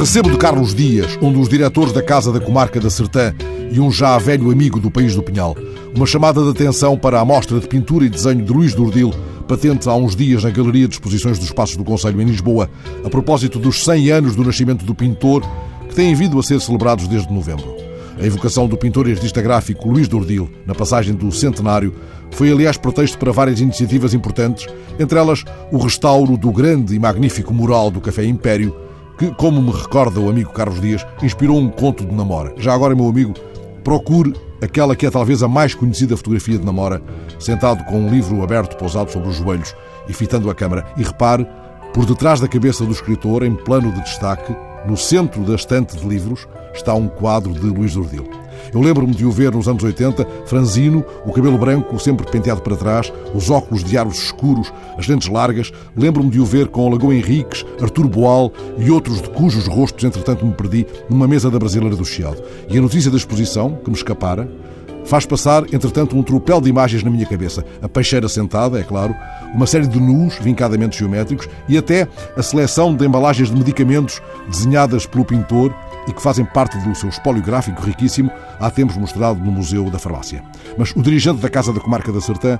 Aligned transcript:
Recebo 0.00 0.30
de 0.30 0.38
Carlos 0.38 0.74
Dias, 0.74 1.18
um 1.20 1.30
dos 1.30 1.46
diretores 1.46 1.92
da 1.92 2.02
Casa 2.02 2.32
da 2.32 2.40
Comarca 2.40 2.80
da 2.80 2.88
Sertã 2.88 3.34
e 3.70 3.78
um 3.78 3.92
já 3.92 4.16
velho 4.16 4.50
amigo 4.50 4.80
do 4.80 4.90
país 4.90 5.14
do 5.14 5.22
Pinhal, 5.22 5.54
uma 5.94 6.06
chamada 6.06 6.42
de 6.42 6.48
atenção 6.48 6.96
para 6.96 7.20
a 7.20 7.24
mostra 7.24 7.60
de 7.60 7.68
pintura 7.68 8.06
e 8.06 8.08
desenho 8.08 8.42
de 8.42 8.50
Luís 8.50 8.74
Dordil, 8.74 9.12
patente 9.46 9.88
há 9.88 9.94
uns 9.94 10.16
dias 10.16 10.42
na 10.42 10.48
Galeria 10.50 10.88
de 10.88 10.94
Exposições 10.94 11.38
dos 11.38 11.52
Passos 11.52 11.76
do 11.76 11.84
Conselho 11.84 12.20
em 12.20 12.24
Lisboa, 12.24 12.70
a 13.04 13.10
propósito 13.10 13.58
dos 13.58 13.84
100 13.84 14.10
anos 14.10 14.34
do 14.34 14.42
nascimento 14.42 14.86
do 14.86 14.94
pintor, 14.94 15.42
que 15.86 15.94
têm 15.94 16.14
vindo 16.14 16.38
a 16.38 16.42
ser 16.42 16.60
celebrados 16.62 17.06
desde 17.06 17.30
novembro. 17.30 17.79
A 18.20 18.26
evocação 18.26 18.68
do 18.68 18.76
pintor 18.76 19.08
e 19.08 19.12
artista 19.12 19.40
gráfico 19.40 19.88
Luís 19.88 20.06
Dordil, 20.06 20.50
na 20.66 20.74
passagem 20.74 21.14
do 21.14 21.32
centenário, 21.32 21.94
foi 22.30 22.52
aliás 22.52 22.76
pretexto 22.76 23.16
para 23.16 23.32
várias 23.32 23.60
iniciativas 23.60 24.12
importantes, 24.12 24.66
entre 24.98 25.18
elas 25.18 25.42
o 25.72 25.78
restauro 25.78 26.36
do 26.36 26.52
grande 26.52 26.94
e 26.94 26.98
magnífico 26.98 27.54
mural 27.54 27.90
do 27.90 27.98
Café 27.98 28.26
Império, 28.26 28.76
que, 29.16 29.34
como 29.36 29.62
me 29.62 29.72
recorda 29.72 30.20
o 30.20 30.28
amigo 30.28 30.52
Carlos 30.52 30.82
Dias, 30.82 31.06
inspirou 31.22 31.58
um 31.58 31.70
conto 31.70 32.04
de 32.04 32.14
Namora. 32.14 32.52
Já 32.58 32.74
agora, 32.74 32.94
meu 32.94 33.08
amigo, 33.08 33.32
procure 33.82 34.34
aquela 34.60 34.94
que 34.94 35.06
é 35.06 35.10
talvez 35.10 35.42
a 35.42 35.48
mais 35.48 35.74
conhecida 35.74 36.14
fotografia 36.14 36.58
de 36.58 36.64
Namora, 36.64 37.02
sentado 37.38 37.82
com 37.84 38.00
um 38.00 38.10
livro 38.10 38.42
aberto 38.42 38.76
pousado 38.76 39.10
sobre 39.10 39.30
os 39.30 39.36
joelhos 39.36 39.74
e 40.06 40.12
fitando 40.12 40.50
a 40.50 40.54
câmara. 40.54 40.86
E 40.94 41.02
repare, 41.02 41.46
por 41.94 42.04
detrás 42.04 42.38
da 42.38 42.46
cabeça 42.46 42.84
do 42.84 42.92
escritor, 42.92 43.42
em 43.42 43.54
plano 43.54 43.90
de 43.90 44.02
destaque, 44.02 44.54
no 44.86 44.96
centro 44.96 45.42
da 45.42 45.54
estante 45.54 45.96
de 45.96 46.06
livros, 46.06 46.46
está 46.74 46.94
um 46.94 47.08
quadro 47.08 47.52
de 47.52 47.66
Luís 47.66 47.94
Dordil. 47.94 48.28
Eu 48.72 48.80
lembro-me 48.80 49.14
de 49.14 49.24
o 49.24 49.30
ver 49.30 49.52
nos 49.52 49.66
anos 49.66 49.82
80, 49.82 50.26
franzino, 50.46 51.04
o 51.24 51.32
cabelo 51.32 51.58
branco 51.58 51.98
sempre 51.98 52.30
penteado 52.30 52.60
para 52.60 52.76
trás, 52.76 53.12
os 53.34 53.50
óculos 53.50 53.82
de 53.82 53.96
aros 53.96 54.22
escuros, 54.22 54.72
as 54.96 55.08
lentes 55.08 55.28
largas. 55.28 55.72
Lembro-me 55.96 56.30
de 56.30 56.40
o 56.40 56.44
ver 56.44 56.68
com 56.68 56.88
Lagoa 56.88 57.14
Henriques, 57.14 57.64
Artur 57.80 58.06
Boal 58.06 58.52
e 58.78 58.90
outros 58.90 59.20
de 59.20 59.30
cujos 59.30 59.66
rostos, 59.66 60.04
entretanto, 60.04 60.44
me 60.44 60.52
perdi 60.52 60.86
numa 61.08 61.26
mesa 61.26 61.50
da 61.50 61.58
Brasileira 61.58 61.96
do 61.96 62.04
Chiado. 62.04 62.42
E 62.68 62.78
a 62.78 62.80
notícia 62.80 63.10
da 63.10 63.16
exposição, 63.16 63.78
que 63.82 63.90
me 63.90 63.96
escapara, 63.96 64.48
faz 65.04 65.26
passar, 65.26 65.64
entretanto, 65.72 66.16
um 66.16 66.22
tropel 66.22 66.60
de 66.60 66.68
imagens 66.68 67.02
na 67.02 67.10
minha 67.10 67.26
cabeça. 67.26 67.64
A 67.82 67.88
peixeira 67.88 68.28
sentada, 68.28 68.78
é 68.78 68.82
claro, 68.82 69.14
uma 69.54 69.66
série 69.66 69.86
de 69.86 70.00
nus 70.00 70.36
vincadamente 70.38 70.98
geométricos 70.98 71.48
e 71.68 71.76
até 71.76 72.06
a 72.36 72.42
seleção 72.42 72.94
de 72.94 73.04
embalagens 73.06 73.48
de 73.48 73.56
medicamentos 73.56 74.20
desenhadas 74.48 75.06
pelo 75.06 75.24
pintor 75.24 75.74
e 76.08 76.12
que 76.12 76.22
fazem 76.22 76.44
parte 76.44 76.78
do 76.78 76.94
seu 76.94 77.08
espólio 77.08 77.42
gráfico 77.42 77.82
riquíssimo, 77.82 78.30
há 78.58 78.70
tempos 78.70 78.96
mostrado 78.96 79.38
no 79.40 79.52
Museu 79.52 79.90
da 79.90 79.98
Farmácia. 79.98 80.42
Mas 80.76 80.90
o 80.92 81.02
dirigente 81.02 81.40
da 81.40 81.48
Casa 81.48 81.72
da 81.72 81.80
Comarca 81.80 82.10
da 82.12 82.20
Sertã 82.20 82.58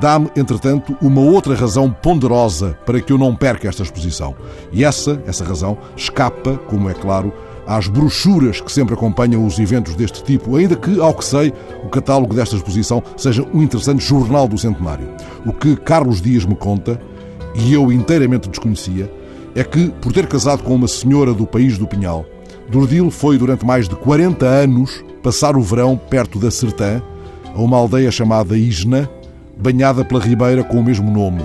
dá-me, 0.00 0.30
entretanto, 0.36 0.96
uma 1.00 1.20
outra 1.20 1.54
razão 1.54 1.90
ponderosa 1.90 2.78
para 2.84 3.00
que 3.00 3.12
eu 3.12 3.18
não 3.18 3.34
perca 3.34 3.68
esta 3.68 3.82
exposição. 3.82 4.34
E 4.72 4.84
essa, 4.84 5.22
essa 5.26 5.44
razão, 5.44 5.78
escapa, 5.96 6.56
como 6.68 6.88
é 6.90 6.94
claro, 6.94 7.32
às 7.66 7.86
brochuras 7.86 8.60
que 8.60 8.70
sempre 8.70 8.94
acompanham 8.94 9.44
os 9.44 9.58
eventos 9.58 9.94
deste 9.94 10.22
tipo, 10.22 10.56
ainda 10.56 10.76
que, 10.76 11.00
ao 11.00 11.14
que 11.14 11.24
sei, 11.24 11.52
o 11.84 11.88
catálogo 11.88 12.34
desta 12.34 12.56
exposição 12.56 13.02
seja 13.16 13.46
um 13.52 13.62
interessante 13.62 14.04
jornal 14.04 14.46
do 14.46 14.58
centenário. 14.58 15.08
O 15.46 15.52
que 15.52 15.76
Carlos 15.76 16.20
Dias 16.20 16.44
me 16.44 16.54
conta, 16.54 17.00
e 17.54 17.72
eu 17.72 17.92
inteiramente 17.92 18.48
desconhecia, 18.48 19.10
é 19.54 19.62
que, 19.62 19.88
por 20.00 20.12
ter 20.12 20.26
casado 20.26 20.62
com 20.62 20.74
uma 20.74 20.88
senhora 20.88 21.32
do 21.32 21.46
país 21.46 21.78
do 21.78 21.86
Pinhal, 21.86 22.26
Dordil 22.68 23.10
foi 23.10 23.38
durante 23.38 23.64
mais 23.64 23.88
de 23.88 23.94
40 23.94 24.44
anos 24.46 25.04
passar 25.22 25.56
o 25.56 25.62
verão 25.62 25.96
perto 25.96 26.38
da 26.38 26.50
Sertã, 26.50 27.02
a 27.54 27.60
uma 27.60 27.76
aldeia 27.76 28.10
chamada 28.10 28.56
Isna, 28.56 29.08
banhada 29.56 30.04
pela 30.04 30.20
ribeira 30.20 30.64
com 30.64 30.78
o 30.78 30.84
mesmo 30.84 31.10
nome. 31.10 31.42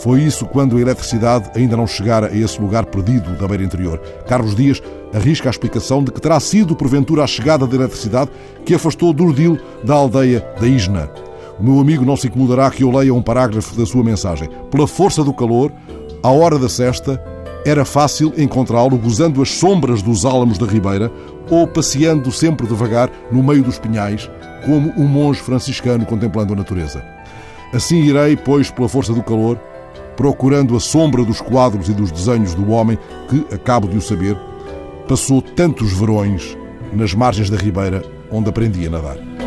Foi 0.00 0.22
isso 0.22 0.46
quando 0.46 0.76
a 0.76 0.80
eletricidade 0.80 1.50
ainda 1.56 1.76
não 1.76 1.86
chegara 1.86 2.28
a 2.28 2.36
esse 2.36 2.60
lugar 2.60 2.86
perdido 2.86 3.36
da 3.36 3.48
beira 3.48 3.64
interior. 3.64 3.98
Carlos 4.28 4.54
Dias 4.54 4.80
arrisca 5.12 5.48
a 5.48 5.50
explicação 5.50 6.04
de 6.04 6.12
que 6.12 6.20
terá 6.20 6.38
sido, 6.38 6.76
porventura, 6.76 7.24
a 7.24 7.26
chegada 7.26 7.66
da 7.66 7.74
eletricidade 7.74 8.30
que 8.64 8.74
afastou 8.74 9.12
Dordil 9.12 9.58
da 9.82 9.94
aldeia 9.94 10.46
da 10.60 10.68
Isna. 10.68 11.10
O 11.58 11.64
meu 11.64 11.80
amigo 11.80 12.04
não 12.04 12.16
se 12.16 12.28
incomodará 12.28 12.70
que 12.70 12.84
eu 12.84 12.90
leia 12.90 13.12
um 13.12 13.22
parágrafo 13.22 13.74
da 13.74 13.84
sua 13.84 14.04
mensagem. 14.04 14.48
Pela 14.70 14.86
força 14.86 15.24
do 15.24 15.34
calor, 15.34 15.72
à 16.22 16.30
hora 16.30 16.58
da 16.58 16.68
cesta, 16.68 17.20
era 17.66 17.84
fácil 17.84 18.32
encontrá-lo 18.38 18.96
gozando 18.96 19.42
as 19.42 19.50
sombras 19.50 20.00
dos 20.00 20.24
álamos 20.24 20.58
da 20.58 20.66
ribeira 20.66 21.10
ou 21.50 21.66
passeando 21.66 22.30
sempre 22.30 22.68
devagar 22.68 23.10
no 23.32 23.42
meio 23.42 23.64
dos 23.64 23.78
pinhais, 23.80 24.30
como 24.64 24.92
um 24.96 25.08
monge 25.08 25.40
franciscano 25.40 26.06
contemplando 26.06 26.52
a 26.52 26.56
natureza. 26.56 27.02
Assim 27.72 28.02
irei, 28.02 28.36
pois, 28.36 28.70
pela 28.70 28.88
força 28.88 29.12
do 29.12 29.22
calor, 29.22 29.58
procurando 30.18 30.76
a 30.76 30.80
sombra 30.80 31.24
dos 31.24 31.40
quadros 31.40 31.88
e 31.88 31.92
dos 31.92 32.10
desenhos 32.10 32.52
do 32.52 32.72
homem 32.72 32.98
que, 33.28 33.54
acabo 33.54 33.86
de 33.86 33.96
o 33.96 34.02
saber, 34.02 34.36
passou 35.06 35.40
tantos 35.40 35.92
verões 35.92 36.58
nas 36.92 37.14
margens 37.14 37.48
da 37.48 37.56
ribeira 37.56 38.02
onde 38.28 38.48
aprendi 38.48 38.84
a 38.88 38.90
nadar. 38.90 39.37